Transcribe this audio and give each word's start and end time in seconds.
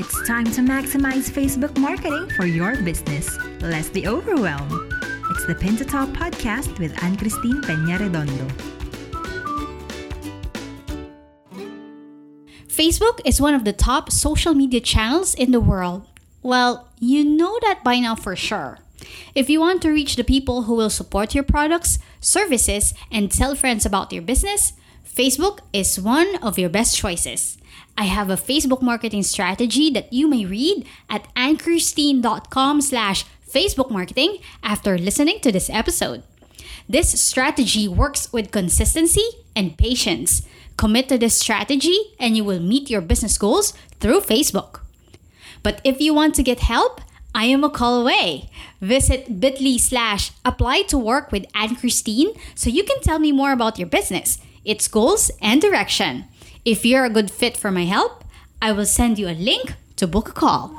It's 0.00 0.26
time 0.26 0.46
to 0.52 0.62
maximize 0.62 1.28
Facebook 1.28 1.76
marketing 1.76 2.30
for 2.30 2.46
your 2.46 2.74
business. 2.80 3.36
Less 3.60 3.90
the 3.90 4.08
overwhelm. 4.08 4.88
It's 5.28 5.44
the 5.44 5.54
Pin 5.54 5.76
to 5.76 5.84
Top 5.84 6.08
podcast 6.16 6.78
with 6.78 6.96
Anne 7.04 7.18
Christine 7.18 7.60
Peña 7.60 8.00
Redondo. 8.00 8.48
Facebook 12.66 13.20
is 13.26 13.42
one 13.42 13.52
of 13.52 13.66
the 13.66 13.74
top 13.74 14.10
social 14.10 14.54
media 14.54 14.80
channels 14.80 15.34
in 15.34 15.50
the 15.50 15.60
world. 15.60 16.08
Well, 16.42 16.88
you 16.98 17.22
know 17.22 17.58
that 17.60 17.84
by 17.84 18.00
now 18.00 18.14
for 18.14 18.34
sure. 18.34 18.78
If 19.34 19.50
you 19.50 19.60
want 19.60 19.82
to 19.82 19.90
reach 19.90 20.16
the 20.16 20.24
people 20.24 20.62
who 20.62 20.76
will 20.76 20.88
support 20.88 21.34
your 21.34 21.44
products, 21.44 21.98
services, 22.20 22.94
and 23.12 23.30
tell 23.30 23.54
friends 23.54 23.84
about 23.84 24.14
your 24.14 24.22
business, 24.22 24.72
Facebook 25.04 25.60
is 25.72 26.00
one 26.00 26.36
of 26.42 26.58
your 26.58 26.68
best 26.68 26.96
choices. 26.96 27.58
I 27.96 28.04
have 28.04 28.30
a 28.30 28.36
Facebook 28.36 28.82
marketing 28.82 29.22
strategy 29.22 29.90
that 29.90 30.12
you 30.12 30.28
may 30.28 30.46
read 30.46 30.86
at 31.08 31.32
anchristine.com 31.34 32.80
slash 32.80 33.24
Facebook 33.48 33.90
marketing 33.90 34.38
after 34.62 34.96
listening 34.96 35.40
to 35.40 35.52
this 35.52 35.68
episode. 35.68 36.22
This 36.88 37.20
strategy 37.20 37.86
works 37.88 38.32
with 38.32 38.50
consistency 38.50 39.26
and 39.54 39.76
patience. 39.76 40.46
Commit 40.76 41.08
to 41.08 41.18
this 41.18 41.38
strategy 41.38 41.96
and 42.18 42.36
you 42.36 42.44
will 42.44 42.60
meet 42.60 42.88
your 42.88 43.00
business 43.00 43.36
goals 43.36 43.72
through 44.00 44.20
Facebook. 44.20 44.80
But 45.62 45.80
if 45.84 46.00
you 46.00 46.14
want 46.14 46.34
to 46.36 46.42
get 46.42 46.60
help, 46.60 47.00
I 47.34 47.44
am 47.44 47.62
a 47.62 47.70
call 47.70 48.00
away. 48.00 48.50
Visit 48.80 49.40
bit.ly 49.40 49.76
slash 49.76 50.32
apply 50.44 50.82
to 50.88 50.98
work 50.98 51.30
with 51.30 51.46
Anne 51.54 51.76
Christine 51.76 52.32
so 52.54 52.70
you 52.70 52.82
can 52.82 53.00
tell 53.02 53.18
me 53.18 53.30
more 53.30 53.52
about 53.52 53.78
your 53.78 53.86
business, 53.88 54.38
its 54.64 54.88
goals, 54.88 55.30
and 55.40 55.60
direction. 55.60 56.24
If 56.64 56.84
you're 56.84 57.04
a 57.04 57.10
good 57.10 57.30
fit 57.30 57.56
for 57.56 57.70
my 57.70 57.84
help, 57.84 58.24
I 58.60 58.72
will 58.72 58.86
send 58.86 59.18
you 59.18 59.28
a 59.28 59.36
link 59.36 59.74
to 59.96 60.06
book 60.06 60.28
a 60.28 60.32
call. 60.32 60.74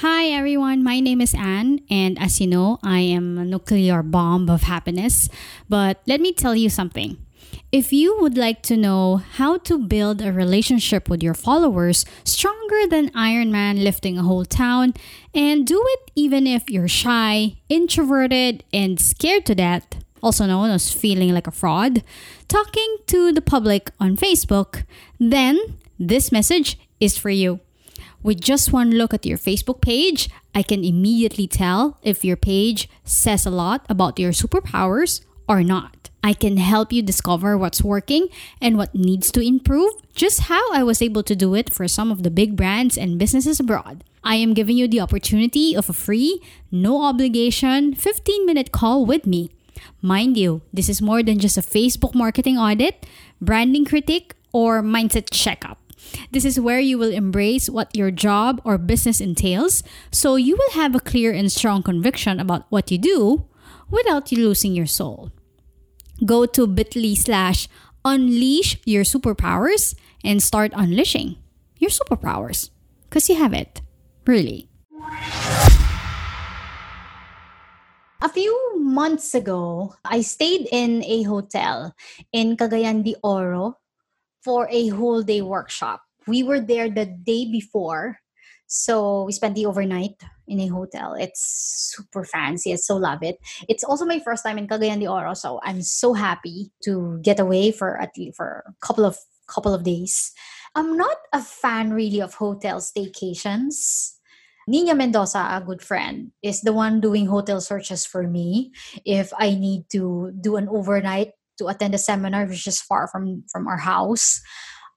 Hi 0.00 0.26
everyone, 0.26 0.84
my 0.84 1.00
name 1.00 1.22
is 1.22 1.34
Anne, 1.34 1.80
and 1.88 2.18
as 2.18 2.40
you 2.40 2.46
know, 2.46 2.78
I 2.82 3.00
am 3.00 3.38
a 3.38 3.44
nuclear 3.44 4.02
bomb 4.02 4.50
of 4.50 4.62
happiness. 4.62 5.28
But 5.68 6.02
let 6.06 6.20
me 6.20 6.32
tell 6.32 6.54
you 6.54 6.68
something. 6.68 7.16
If 7.72 7.92
you 7.92 8.16
would 8.20 8.36
like 8.36 8.62
to 8.64 8.76
know 8.76 9.16
how 9.16 9.58
to 9.58 9.78
build 9.78 10.22
a 10.22 10.32
relationship 10.32 11.08
with 11.08 11.22
your 11.22 11.34
followers 11.34 12.04
stronger 12.24 12.86
than 12.88 13.10
Iron 13.14 13.50
Man 13.50 13.82
lifting 13.82 14.18
a 14.18 14.22
whole 14.22 14.44
town, 14.44 14.94
and 15.34 15.66
do 15.66 15.82
it 15.84 16.10
even 16.14 16.46
if 16.46 16.70
you're 16.70 16.88
shy, 16.88 17.56
introverted, 17.68 18.64
and 18.72 19.00
scared 19.00 19.46
to 19.46 19.54
death, 19.54 19.86
also 20.26 20.44
known 20.44 20.70
as 20.70 20.92
feeling 20.92 21.32
like 21.32 21.46
a 21.46 21.52
fraud, 21.52 22.02
talking 22.48 22.96
to 23.06 23.32
the 23.32 23.40
public 23.40 23.92
on 24.00 24.16
Facebook, 24.16 24.82
then 25.20 25.56
this 26.00 26.32
message 26.32 26.76
is 26.98 27.16
for 27.16 27.30
you. 27.30 27.60
With 28.24 28.40
just 28.40 28.72
one 28.72 28.90
look 28.90 29.14
at 29.14 29.24
your 29.24 29.38
Facebook 29.38 29.80
page, 29.80 30.28
I 30.52 30.64
can 30.64 30.82
immediately 30.82 31.46
tell 31.46 31.96
if 32.02 32.24
your 32.24 32.36
page 32.36 32.88
says 33.04 33.46
a 33.46 33.50
lot 33.50 33.86
about 33.88 34.18
your 34.18 34.32
superpowers 34.32 35.20
or 35.46 35.62
not. 35.62 36.10
I 36.24 36.32
can 36.32 36.56
help 36.56 36.92
you 36.92 37.02
discover 37.02 37.56
what's 37.56 37.84
working 37.84 38.26
and 38.60 38.76
what 38.76 38.96
needs 38.96 39.30
to 39.30 39.40
improve, 39.40 39.92
just 40.12 40.50
how 40.50 40.72
I 40.72 40.82
was 40.82 41.00
able 41.00 41.22
to 41.22 41.36
do 41.36 41.54
it 41.54 41.72
for 41.72 41.86
some 41.86 42.10
of 42.10 42.24
the 42.24 42.30
big 42.34 42.56
brands 42.56 42.98
and 42.98 43.16
businesses 43.16 43.60
abroad. 43.60 44.02
I 44.24 44.34
am 44.42 44.54
giving 44.54 44.76
you 44.76 44.88
the 44.88 44.98
opportunity 44.98 45.76
of 45.76 45.88
a 45.88 45.92
free, 45.92 46.42
no 46.72 47.04
obligation 47.04 47.94
15 47.94 48.44
minute 48.44 48.72
call 48.72 49.06
with 49.06 49.24
me. 49.24 49.52
Mind 50.02 50.36
you, 50.36 50.62
this 50.72 50.88
is 50.88 51.02
more 51.02 51.22
than 51.22 51.38
just 51.38 51.56
a 51.56 51.62
Facebook 51.62 52.14
marketing 52.14 52.58
audit, 52.58 53.06
branding 53.40 53.84
critique, 53.84 54.34
or 54.52 54.82
mindset 54.82 55.28
checkup. 55.30 55.78
This 56.30 56.44
is 56.44 56.60
where 56.60 56.80
you 56.80 56.98
will 56.98 57.12
embrace 57.12 57.68
what 57.68 57.94
your 57.94 58.10
job 58.10 58.60
or 58.64 58.78
business 58.78 59.20
entails, 59.20 59.82
so 60.12 60.36
you 60.36 60.56
will 60.56 60.72
have 60.72 60.94
a 60.94 61.00
clear 61.00 61.32
and 61.32 61.50
strong 61.50 61.82
conviction 61.82 62.38
about 62.38 62.64
what 62.70 62.90
you 62.90 62.98
do 62.98 63.44
without 63.90 64.30
you 64.30 64.38
losing 64.38 64.74
your 64.74 64.86
soul. 64.86 65.32
Go 66.24 66.46
to 66.46 66.66
bit.ly 66.66 67.14
slash 67.14 67.68
unleash 68.04 68.78
your 68.84 69.04
superpowers 69.04 69.94
and 70.24 70.42
start 70.42 70.72
unleashing 70.74 71.36
your 71.78 71.90
superpowers. 71.90 72.70
Because 73.08 73.28
you 73.28 73.36
have 73.36 73.52
it. 73.52 73.80
Really. 74.26 74.68
Few 78.36 78.76
months 78.76 79.32
ago, 79.32 79.94
I 80.04 80.20
stayed 80.20 80.68
in 80.70 81.02
a 81.04 81.22
hotel 81.22 81.96
in 82.36 82.58
Cagayan 82.58 83.02
de 83.02 83.16
Oro 83.24 83.80
for 84.44 84.68
a 84.70 84.88
whole 84.88 85.22
day 85.22 85.40
workshop. 85.40 86.02
We 86.26 86.42
were 86.42 86.60
there 86.60 86.90
the 86.90 87.06
day 87.06 87.48
before, 87.50 88.20
so 88.66 89.24
we 89.24 89.32
spent 89.32 89.54
the 89.54 89.64
overnight 89.64 90.20
in 90.46 90.60
a 90.60 90.66
hotel. 90.66 91.14
It's 91.14 91.96
super 91.96 92.24
fancy. 92.24 92.74
I 92.74 92.76
so 92.76 93.00
love 93.00 93.22
it. 93.22 93.38
It's 93.70 93.82
also 93.82 94.04
my 94.04 94.20
first 94.20 94.44
time 94.44 94.58
in 94.58 94.68
Cagayan 94.68 95.00
de 95.00 95.08
Oro, 95.08 95.32
so 95.32 95.58
I'm 95.64 95.80
so 95.80 96.12
happy 96.12 96.68
to 96.84 97.18
get 97.22 97.40
away 97.40 97.72
for 97.72 97.96
at 97.96 98.12
least 98.18 98.36
for 98.36 98.64
a 98.68 98.74
couple 98.84 99.06
of 99.06 99.16
couple 99.48 99.72
of 99.72 99.82
days. 99.82 100.30
I'm 100.74 100.98
not 100.98 101.16
a 101.32 101.40
fan 101.40 101.94
really 101.94 102.20
of 102.20 102.34
hotel 102.34 102.84
staycations 102.84 104.15
Nina 104.66 104.94
Mendoza, 104.94 105.38
a 105.38 105.62
good 105.64 105.80
friend, 105.80 106.32
is 106.42 106.62
the 106.62 106.72
one 106.72 107.00
doing 107.00 107.26
hotel 107.26 107.60
searches 107.60 108.04
for 108.04 108.26
me 108.26 108.72
if 109.04 109.30
I 109.38 109.54
need 109.54 109.86
to 109.90 110.32
do 110.40 110.56
an 110.56 110.68
overnight 110.68 111.32
to 111.58 111.68
attend 111.68 111.94
a 111.94 112.02
seminar 112.02 112.46
which 112.46 112.66
is 112.66 112.82
far 112.82 113.06
from 113.06 113.44
from 113.46 113.66
our 113.68 113.78
house. 113.78 114.42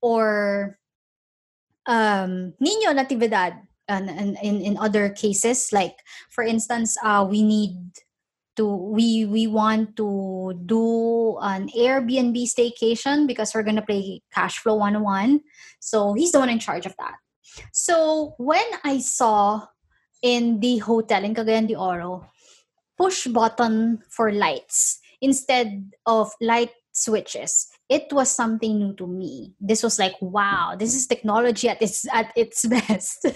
Or 0.00 0.78
um 1.86 2.54
Nino 2.60 2.94
Natividad 2.94 3.58
and, 3.88 4.10
and 4.10 4.38
in, 4.42 4.60
in 4.60 4.78
other 4.78 5.10
cases 5.10 5.70
like 5.72 5.94
for 6.30 6.42
instance 6.42 6.96
uh 7.04 7.26
we 7.28 7.42
need 7.42 7.78
to 8.56 8.66
we 8.66 9.24
we 9.26 9.46
want 9.46 9.96
to 9.96 10.58
do 10.66 11.38
an 11.38 11.68
Airbnb 11.70 12.34
staycation 12.50 13.26
because 13.26 13.54
we're 13.54 13.62
gonna 13.62 13.86
play 13.86 14.22
cash 14.34 14.58
flow 14.58 14.74
101 14.74 15.40
so 15.78 16.14
he's 16.14 16.32
the 16.32 16.40
one 16.40 16.50
in 16.50 16.58
charge 16.58 16.86
of 16.86 16.94
that 16.98 17.14
so 17.72 18.34
when 18.38 18.66
I 18.84 18.98
saw 18.98 19.66
in 20.22 20.60
the 20.60 20.78
hotel 20.78 21.24
in 21.24 21.34
Cagayan 21.34 21.68
de 21.68 21.76
Oro, 21.76 22.28
push 22.96 23.26
button 23.26 24.02
for 24.08 24.32
lights 24.32 25.00
instead 25.20 25.92
of 26.06 26.32
light 26.40 26.72
switches, 26.92 27.68
it 27.88 28.08
was 28.10 28.30
something 28.30 28.78
new 28.78 28.94
to 28.94 29.06
me. 29.06 29.54
This 29.60 29.82
was 29.82 29.98
like, 29.98 30.14
wow, 30.20 30.74
this 30.78 30.94
is 30.94 31.06
technology 31.06 31.68
at 31.68 31.80
its 31.82 32.06
at 32.12 32.32
its 32.36 32.64
best. 32.72 33.26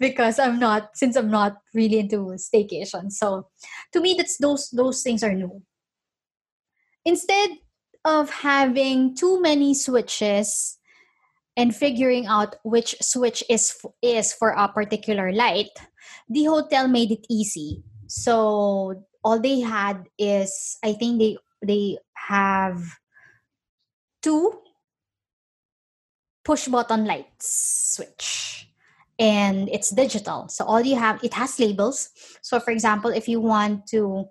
because 0.00 0.38
I'm 0.38 0.58
not 0.58 0.90
since 0.94 1.16
I'm 1.16 1.30
not 1.30 1.58
really 1.74 1.98
into 1.98 2.34
staycation. 2.36 3.12
So 3.12 3.48
to 3.92 4.00
me 4.00 4.14
that's 4.16 4.36
those 4.38 4.70
those 4.70 5.02
things 5.02 5.22
are 5.22 5.34
new. 5.34 5.62
Instead 7.04 7.50
of 8.04 8.30
having 8.30 9.14
too 9.14 9.40
many 9.40 9.74
switches 9.74 10.77
and 11.58 11.74
figuring 11.74 12.26
out 12.30 12.54
which 12.62 12.94
switch 13.02 13.42
is 13.50 13.74
is 14.00 14.32
for 14.32 14.54
a 14.54 14.70
particular 14.70 15.34
light 15.34 15.74
the 16.30 16.44
hotel 16.44 16.88
made 16.88 17.10
it 17.10 17.26
easy. 17.28 17.82
So 18.06 19.04
all 19.24 19.40
they 19.40 19.60
had 19.60 20.06
is 20.16 20.78
i 20.84 20.92
think 20.92 21.18
they 21.18 21.36
they 21.60 21.98
have 22.14 22.80
two 24.22 24.52
push 26.44 26.68
button 26.68 27.04
lights 27.04 27.96
switch 27.96 28.70
and 29.18 29.68
it's 29.68 29.90
digital. 29.90 30.48
So 30.48 30.64
all 30.64 30.80
you 30.80 30.94
have 30.94 31.18
it 31.24 31.34
has 31.34 31.58
labels. 31.58 32.10
So 32.40 32.60
for 32.60 32.70
example 32.70 33.10
if 33.10 33.28
you 33.28 33.40
want 33.40 33.86
to 33.88 34.26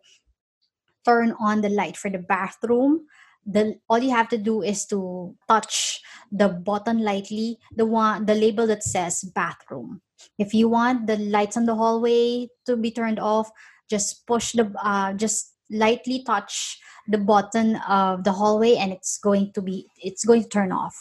turn 1.05 1.35
on 1.39 1.61
the 1.61 1.69
light 1.69 1.97
for 1.97 2.09
the 2.09 2.19
bathroom 2.19 3.05
the 3.47 3.79
all 3.89 3.99
you 3.99 4.11
have 4.11 4.27
to 4.29 4.37
do 4.37 4.61
is 4.61 4.85
to 4.85 5.33
touch 5.47 6.01
the 6.31 6.49
button 6.49 6.99
lightly 6.99 7.57
the 7.75 7.85
one 7.85 8.25
the 8.25 8.35
label 8.35 8.67
that 8.67 8.83
says 8.83 9.23
bathroom. 9.33 10.01
If 10.37 10.53
you 10.53 10.67
want 10.67 11.07
the 11.07 11.17
lights 11.17 11.55
on 11.55 11.65
the 11.65 11.75
hallway 11.75 12.49
to 12.65 12.75
be 12.75 12.91
turned 12.91 13.19
off 13.19 13.49
just 13.89 14.27
push 14.27 14.51
the 14.51 14.71
uh, 14.83 15.13
just 15.13 15.53
lightly 15.71 16.23
touch 16.23 16.79
the 17.07 17.17
button 17.17 17.77
of 17.87 18.23
the 18.23 18.31
hallway 18.31 18.75
and 18.75 18.91
it's 18.91 19.17
going 19.17 19.51
to 19.53 19.61
be 19.61 19.87
it's 19.97 20.25
going 20.25 20.43
to 20.43 20.49
turn 20.49 20.71
off. 20.71 20.95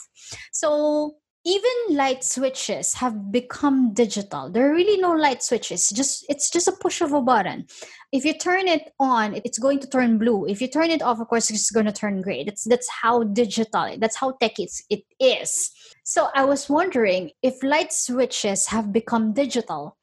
So 0.51 1.15
even 1.47 1.95
light 1.95 2.25
switches 2.25 2.93
have 2.95 3.31
become 3.31 3.93
digital. 3.93 4.49
There 4.49 4.69
are 4.69 4.73
really 4.73 4.99
no 4.99 5.13
light 5.13 5.41
switches. 5.41 5.87
Just 5.89 6.25
it's 6.27 6.49
just 6.49 6.67
a 6.67 6.73
push 6.73 6.99
of 6.99 7.13
a 7.13 7.21
button. 7.21 7.67
If 8.11 8.25
you 8.25 8.33
turn 8.33 8.67
it 8.67 8.91
on 8.99 9.33
it's 9.45 9.57
going 9.57 9.79
to 9.79 9.87
turn 9.87 10.17
blue. 10.17 10.45
If 10.45 10.61
you 10.61 10.67
turn 10.67 10.91
it 10.91 11.01
off 11.01 11.21
of 11.21 11.29
course 11.29 11.49
it's 11.49 11.71
going 11.71 11.85
to 11.85 11.93
turn 11.93 12.21
gray. 12.21 12.43
That's 12.43 12.65
that's 12.65 12.89
how 12.89 13.23
digital 13.23 13.95
that's 13.97 14.17
how 14.17 14.31
tech 14.41 14.59
it's, 14.59 14.83
it 14.89 15.03
is. 15.21 15.71
So 16.03 16.27
i 16.35 16.43
was 16.43 16.69
wondering 16.69 17.31
if 17.41 17.63
light 17.63 17.93
switches 17.93 18.67
have 18.67 18.91
become 18.91 19.33
digital 19.33 19.97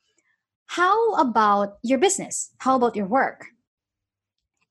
how 0.67 1.15
about 1.15 1.77
your 1.83 1.99
business? 1.99 2.51
How 2.59 2.77
about 2.77 2.97
your 2.97 3.07
work? 3.07 3.45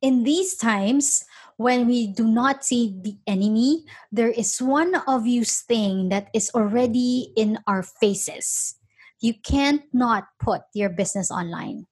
In 0.02 0.24
these 0.24 0.58
times 0.58 1.24
when 1.58 1.88
we 1.88 2.08
do 2.08 2.28
not 2.28 2.66
see 2.66 2.96
the 3.02 3.18
enemy, 3.28 3.86
there 4.12 4.30
is 4.30 4.62
one 4.62 4.96
obvious 5.08 5.62
thing 5.62 6.10
that 6.10 6.30
is 6.34 6.52
already 6.54 7.32
in 7.36 7.60
our 7.68 7.84
faces. 7.84 8.76
You 9.20 9.34
can't 9.34 9.84
not 9.94 10.28
put 10.40 10.62
your 10.74 10.90
business 10.90 11.32
online. 11.32 11.88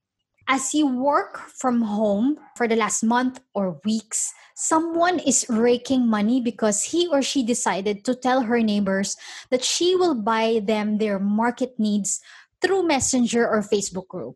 As 0.47 0.73
you 0.73 0.85
work 0.85 1.37
from 1.37 1.81
home 1.81 2.37
for 2.57 2.67
the 2.67 2.75
last 2.75 3.03
month 3.03 3.39
or 3.53 3.79
weeks, 3.85 4.33
someone 4.55 5.19
is 5.19 5.45
raking 5.47 6.07
money 6.07 6.41
because 6.41 6.83
he 6.83 7.07
or 7.07 7.21
she 7.21 7.41
decided 7.41 8.03
to 8.03 8.15
tell 8.15 8.41
her 8.41 8.59
neighbors 8.59 9.15
that 9.49 9.63
she 9.63 9.95
will 9.95 10.15
buy 10.15 10.59
them 10.65 10.97
their 10.97 11.19
market 11.19 11.79
needs 11.79 12.19
through 12.61 12.83
Messenger 12.83 13.47
or 13.47 13.61
Facebook 13.61 14.07
group 14.07 14.35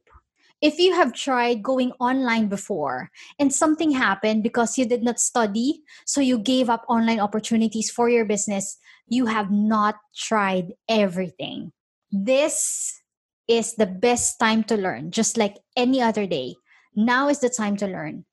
if 0.61 0.79
you 0.79 0.93
have 0.93 1.13
tried 1.13 1.61
going 1.61 1.91
online 1.99 2.47
before 2.47 3.11
and 3.39 3.53
something 3.53 3.91
happened 3.91 4.43
because 4.43 4.77
you 4.77 4.85
did 4.85 5.03
not 5.03 5.19
study, 5.19 5.81
so 6.05 6.21
you 6.21 6.39
gave 6.39 6.69
up 6.69 6.85
online 6.87 7.19
opportunities 7.19 7.91
for 7.91 8.09
your 8.09 8.25
business, 8.25 8.77
you 9.07 9.25
have 9.25 9.51
not 9.51 9.95
tried 10.15 10.73
everything. 10.89 11.71
This 12.11 13.01
is 13.47 13.75
the 13.75 13.85
best 13.85 14.39
time 14.39 14.63
to 14.65 14.77
learn, 14.77 15.11
just 15.11 15.37
like 15.37 15.57
any 15.75 16.01
other 16.01 16.25
day. 16.25 16.55
Now 16.95 17.27
is 17.29 17.39
the 17.39 17.49
time 17.49 17.77
to 17.77 17.87
learn. 17.87 18.25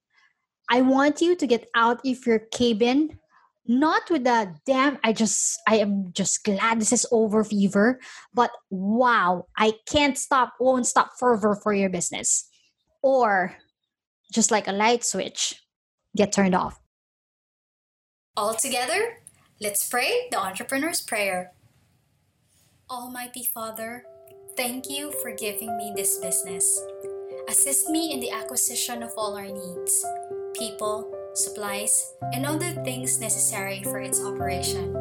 I 0.70 0.80
want 0.80 1.20
you 1.20 1.36
to 1.36 1.46
get 1.46 1.68
out 1.74 2.00
of 2.06 2.26
your 2.26 2.38
cabin 2.38 3.18
not 3.78 4.10
with 4.10 4.26
a 4.26 4.54
damn 4.66 4.98
i 5.04 5.12
just 5.12 5.60
i 5.66 5.76
am 5.76 6.12
just 6.12 6.44
glad 6.44 6.80
this 6.80 6.92
is 6.92 7.06
over 7.10 7.44
fever 7.44 7.98
but 8.34 8.50
wow 8.70 9.46
i 9.56 9.72
can't 9.86 10.18
stop 10.18 10.54
won't 10.60 10.86
stop 10.86 11.12
fervor 11.18 11.54
for 11.54 11.72
your 11.72 11.90
business. 11.90 12.48
Or 13.02 13.56
just 14.32 14.50
like 14.50 14.68
a 14.68 14.72
light 14.72 15.04
switch 15.04 15.60
get 16.16 16.32
turned 16.32 16.54
off. 16.54 16.78
All 18.36 18.54
together 18.54 19.18
let's 19.60 19.88
pray 19.88 20.28
the 20.30 20.38
entrepreneur's 20.38 21.00
prayer. 21.00 21.52
Almighty 22.90 23.44
father 23.44 24.04
thank 24.56 24.88
you 24.88 25.12
for 25.22 25.32
giving 25.34 25.76
me 25.76 25.92
this 25.96 26.18
business. 26.18 26.80
Assist 27.48 27.88
me 27.88 28.12
in 28.12 28.20
the 28.20 28.30
acquisition 28.30 29.02
of 29.02 29.10
all 29.16 29.36
our 29.36 29.48
needs 29.48 30.04
people 30.54 31.21
supplies, 31.34 32.14
and 32.32 32.46
other 32.46 32.70
things 32.84 33.20
necessary 33.20 33.82
for 33.84 33.98
its 33.98 34.22
operation. 34.22 34.96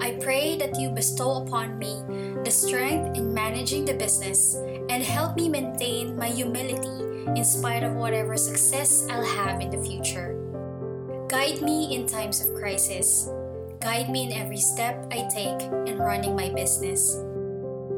I 0.00 0.12
pray 0.20 0.56
that 0.58 0.78
you 0.78 0.90
bestow 0.90 1.42
upon 1.42 1.78
me 1.78 2.02
the 2.44 2.50
strength 2.50 3.16
in 3.16 3.32
managing 3.32 3.84
the 3.84 3.94
business 3.94 4.54
and 4.88 5.02
help 5.02 5.36
me 5.36 5.48
maintain 5.48 6.16
my 6.16 6.28
humility 6.28 7.26
in 7.34 7.44
spite 7.44 7.82
of 7.82 7.94
whatever 7.94 8.36
success 8.36 9.06
I'll 9.10 9.24
have 9.24 9.60
in 9.60 9.70
the 9.70 9.82
future. 9.82 10.36
Guide 11.28 11.60
me 11.62 11.94
in 11.94 12.06
times 12.06 12.40
of 12.40 12.54
crisis. 12.54 13.28
Guide 13.80 14.10
me 14.10 14.30
in 14.30 14.32
every 14.32 14.58
step 14.58 15.06
I 15.10 15.26
take 15.32 15.60
in 15.88 15.98
running 15.98 16.36
my 16.36 16.50
business. 16.50 17.16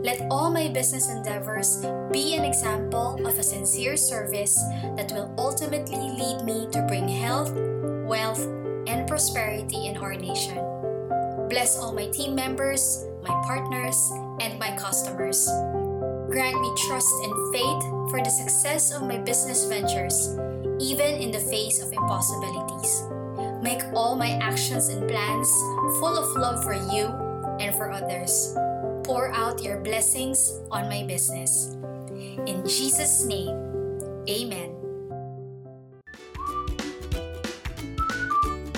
Let 0.02 0.28
all 0.30 0.48
my 0.50 0.68
business 0.68 1.10
endeavors 1.10 1.84
be 2.12 2.36
an 2.36 2.44
example 2.44 3.18
of 3.26 3.36
a 3.36 3.42
sincere 3.42 3.96
service 3.96 4.54
that 4.94 5.10
will 5.10 5.34
ultimately 5.36 5.98
lead 5.98 6.44
me 6.44 6.68
to 6.70 6.82
bring 6.82 7.08
health, 7.08 7.50
wealth, 8.06 8.46
and 8.86 9.08
prosperity 9.08 9.88
in 9.88 9.96
our 9.96 10.14
nation. 10.14 10.56
Bless 11.48 11.76
all 11.76 11.92
my 11.92 12.06
team 12.10 12.36
members, 12.36 13.06
my 13.22 13.34
partners, 13.44 13.98
and 14.40 14.56
my 14.60 14.70
customers. 14.76 15.48
Grant 16.30 16.60
me 16.60 16.70
trust 16.86 17.12
and 17.24 17.34
faith 17.52 17.82
for 18.08 18.22
the 18.22 18.30
success 18.30 18.94
of 18.94 19.02
my 19.02 19.18
business 19.18 19.64
ventures, 19.64 20.38
even 20.78 21.18
in 21.18 21.32
the 21.32 21.42
face 21.50 21.82
of 21.82 21.92
impossibilities. 21.92 23.02
Make 23.60 23.82
all 23.94 24.14
my 24.14 24.38
actions 24.40 24.90
and 24.90 25.08
plans 25.08 25.50
full 25.98 26.16
of 26.16 26.36
love 26.36 26.62
for 26.62 26.74
you 26.94 27.10
and 27.58 27.74
for 27.74 27.90
others 27.90 28.54
pour 29.08 29.32
out 29.32 29.62
your 29.62 29.80
blessings 29.80 30.52
on 30.70 30.86
my 30.86 31.02
business. 31.02 31.72
In 32.44 32.62
Jesus' 32.68 33.24
name, 33.24 33.56
amen. 34.28 34.76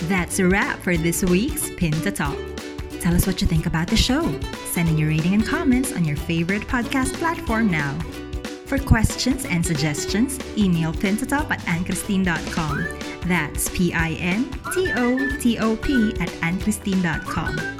That's 0.06 0.38
a 0.38 0.46
wrap 0.46 0.78
for 0.78 0.96
this 0.96 1.24
week's 1.24 1.68
Pin 1.74 1.90
to 2.02 2.12
Top. 2.12 2.36
Tell 3.00 3.12
us 3.12 3.26
what 3.26 3.42
you 3.42 3.48
think 3.48 3.66
about 3.66 3.88
the 3.88 3.96
show. 3.96 4.22
Send 4.66 4.88
in 4.88 4.96
your 4.96 5.08
rating 5.08 5.34
and 5.34 5.44
comments 5.44 5.92
on 5.92 6.04
your 6.04 6.16
favorite 6.16 6.62
podcast 6.62 7.14
platform 7.14 7.68
now. 7.68 7.98
For 8.66 8.78
questions 8.78 9.44
and 9.46 9.66
suggestions, 9.66 10.38
email 10.56 10.92
pintotop 10.92 11.50
at 11.50 11.58
anchristine.com. 11.62 12.86
That's 13.26 13.68
P 13.70 13.92
I 13.92 14.12
N 14.20 14.48
T 14.72 14.92
O 14.94 15.36
T 15.40 15.58
O 15.58 15.74
P 15.74 16.12
at 16.20 16.28
anchristine.com. 16.28 17.79